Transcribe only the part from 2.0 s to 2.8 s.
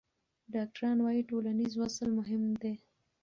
مهم دی.